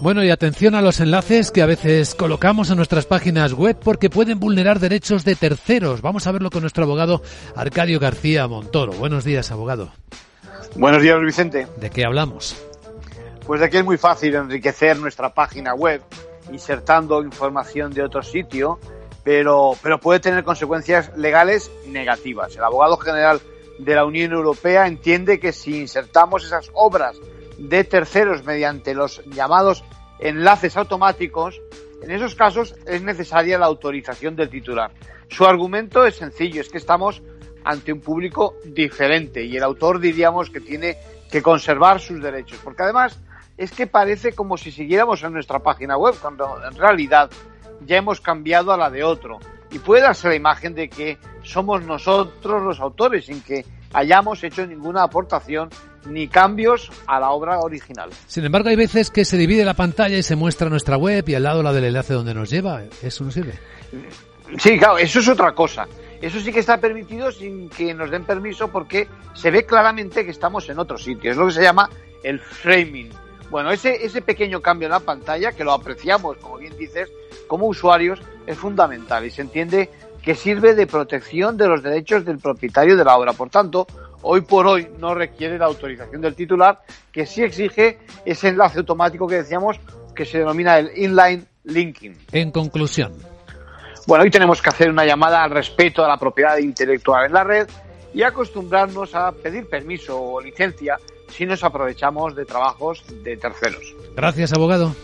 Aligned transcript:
Bueno, 0.00 0.22
y 0.22 0.30
atención 0.30 0.74
a 0.74 0.82
los 0.82 1.00
enlaces 1.00 1.50
que 1.50 1.62
a 1.62 1.66
veces 1.66 2.14
colocamos 2.14 2.68
en 2.70 2.76
nuestras 2.76 3.06
páginas 3.06 3.54
web 3.54 3.76
porque 3.82 4.10
pueden 4.10 4.38
vulnerar 4.38 4.80
derechos 4.80 5.24
de 5.24 5.34
terceros. 5.34 6.02
Vamos 6.02 6.26
a 6.26 6.32
verlo 6.32 6.50
con 6.50 6.60
nuestro 6.60 6.84
abogado 6.84 7.22
Arcadio 7.56 7.98
García 7.98 8.46
Montoro. 8.46 8.92
Buenos 8.92 9.24
días, 9.24 9.50
abogado. 9.50 9.90
Buenos 10.76 11.02
días, 11.02 11.18
Vicente. 11.20 11.66
¿De 11.76 11.88
qué 11.88 12.04
hablamos? 12.04 12.62
Pues 13.46 13.60
de 13.62 13.70
que 13.70 13.78
es 13.78 13.84
muy 13.84 13.96
fácil 13.96 14.34
enriquecer 14.34 14.98
nuestra 14.98 15.32
página 15.32 15.74
web 15.74 16.02
insertando 16.52 17.22
información 17.22 17.94
de 17.94 18.02
otro 18.02 18.22
sitio, 18.22 18.78
pero, 19.24 19.72
pero 19.82 19.98
puede 19.98 20.20
tener 20.20 20.44
consecuencias 20.44 21.16
legales 21.16 21.70
negativas. 21.86 22.54
El 22.56 22.64
abogado 22.64 22.98
general 22.98 23.40
de 23.78 23.94
la 23.94 24.04
Unión 24.04 24.32
Europea 24.32 24.86
entiende 24.86 25.40
que 25.40 25.52
si 25.52 25.80
insertamos 25.80 26.44
esas 26.44 26.70
obras 26.74 27.16
de 27.58 27.84
terceros 27.84 28.44
mediante 28.44 28.94
los 28.94 29.22
llamados 29.26 29.84
enlaces 30.20 30.76
automáticos, 30.76 31.60
en 32.02 32.10
esos 32.10 32.34
casos 32.34 32.74
es 32.86 33.02
necesaria 33.02 33.58
la 33.58 33.66
autorización 33.66 34.36
del 34.36 34.48
titular. 34.48 34.92
Su 35.28 35.44
argumento 35.44 36.06
es 36.06 36.16
sencillo, 36.16 36.60
es 36.60 36.68
que 36.68 36.78
estamos 36.78 37.22
ante 37.64 37.92
un 37.92 38.00
público 38.00 38.54
diferente 38.64 39.44
y 39.44 39.56
el 39.56 39.62
autor 39.62 40.00
diríamos 40.00 40.48
que 40.50 40.60
tiene 40.60 40.96
que 41.30 41.42
conservar 41.42 42.00
sus 42.00 42.22
derechos, 42.22 42.58
porque 42.62 42.84
además 42.84 43.18
es 43.56 43.72
que 43.72 43.86
parece 43.86 44.32
como 44.32 44.56
si 44.56 44.70
siguiéramos 44.70 45.22
en 45.22 45.32
nuestra 45.32 45.58
página 45.58 45.96
web, 45.96 46.14
cuando 46.22 46.56
en 46.64 46.76
realidad 46.76 47.28
ya 47.84 47.96
hemos 47.96 48.20
cambiado 48.20 48.72
a 48.72 48.76
la 48.76 48.88
de 48.88 49.02
otro. 49.02 49.38
Y 49.70 49.80
puede 49.80 50.02
darse 50.02 50.28
la 50.28 50.34
imagen 50.34 50.74
de 50.74 50.88
que 50.88 51.18
somos 51.42 51.84
nosotros 51.84 52.62
los 52.62 52.80
autores 52.80 53.26
sin 53.26 53.42
que 53.42 53.66
hayamos 53.92 54.42
hecho 54.44 54.66
ninguna 54.66 55.02
aportación 55.02 55.70
ni 56.06 56.28
cambios 56.28 56.90
a 57.06 57.20
la 57.20 57.30
obra 57.30 57.58
original. 57.60 58.10
Sin 58.26 58.44
embargo, 58.44 58.68
hay 58.68 58.76
veces 58.76 59.10
que 59.10 59.24
se 59.24 59.36
divide 59.36 59.64
la 59.64 59.74
pantalla 59.74 60.16
y 60.16 60.22
se 60.22 60.36
muestra 60.36 60.68
nuestra 60.68 60.96
web 60.96 61.28
y 61.28 61.34
al 61.34 61.42
lado 61.42 61.62
la 61.62 61.72
del 61.72 61.84
enlace 61.84 62.14
donde 62.14 62.34
nos 62.34 62.50
lleva. 62.50 62.82
¿Eso 63.02 63.24
no 63.24 63.30
sirve? 63.30 63.54
Sí, 64.58 64.78
claro, 64.78 64.98
eso 64.98 65.20
es 65.20 65.28
otra 65.28 65.52
cosa. 65.52 65.86
Eso 66.20 66.40
sí 66.40 66.52
que 66.52 66.60
está 66.60 66.78
permitido 66.78 67.30
sin 67.30 67.68
que 67.68 67.94
nos 67.94 68.10
den 68.10 68.24
permiso 68.24 68.68
porque 68.68 69.06
se 69.34 69.50
ve 69.50 69.64
claramente 69.64 70.24
que 70.24 70.30
estamos 70.30 70.68
en 70.68 70.78
otro 70.78 70.98
sitio. 70.98 71.30
Es 71.30 71.36
lo 71.36 71.46
que 71.46 71.52
se 71.52 71.62
llama 71.62 71.88
el 72.22 72.40
framing. 72.40 73.10
Bueno, 73.50 73.70
ese, 73.70 74.04
ese 74.04 74.20
pequeño 74.20 74.60
cambio 74.60 74.86
en 74.86 74.92
la 74.92 75.00
pantalla, 75.00 75.52
que 75.52 75.64
lo 75.64 75.72
apreciamos, 75.72 76.36
como 76.38 76.58
bien 76.58 76.76
dices, 76.76 77.10
como 77.46 77.66
usuarios, 77.66 78.20
es 78.46 78.58
fundamental 78.58 79.24
y 79.24 79.30
se 79.30 79.42
entiende 79.42 79.90
que 80.28 80.34
sirve 80.34 80.74
de 80.74 80.86
protección 80.86 81.56
de 81.56 81.66
los 81.66 81.82
derechos 81.82 82.22
del 82.22 82.36
propietario 82.36 82.98
de 82.98 83.02
la 83.02 83.16
obra. 83.16 83.32
Por 83.32 83.48
tanto, 83.48 83.86
hoy 84.20 84.42
por 84.42 84.66
hoy 84.66 84.86
no 84.98 85.14
requiere 85.14 85.56
la 85.56 85.64
autorización 85.64 86.20
del 86.20 86.34
titular, 86.34 86.82
que 87.10 87.24
sí 87.24 87.42
exige 87.42 87.98
ese 88.26 88.48
enlace 88.48 88.80
automático 88.80 89.26
que 89.26 89.36
decíamos 89.36 89.80
que 90.14 90.26
se 90.26 90.36
denomina 90.36 90.80
el 90.80 90.90
inline 90.98 91.46
linking. 91.64 92.14
En 92.30 92.50
conclusión. 92.50 93.14
Bueno, 94.06 94.24
hoy 94.24 94.30
tenemos 94.30 94.60
que 94.60 94.68
hacer 94.68 94.90
una 94.90 95.06
llamada 95.06 95.42
al 95.42 95.50
respeto 95.50 96.04
a 96.04 96.08
la 96.08 96.18
propiedad 96.18 96.58
intelectual 96.58 97.24
en 97.24 97.32
la 97.32 97.44
red 97.44 97.66
y 98.12 98.22
acostumbrarnos 98.22 99.14
a 99.14 99.32
pedir 99.32 99.66
permiso 99.66 100.20
o 100.20 100.42
licencia 100.42 100.98
si 101.30 101.46
nos 101.46 101.64
aprovechamos 101.64 102.36
de 102.36 102.44
trabajos 102.44 103.02
de 103.24 103.34
terceros. 103.38 103.96
Gracias, 104.14 104.52
abogado. 104.52 104.94